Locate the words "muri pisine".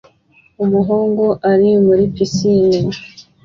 1.85-2.77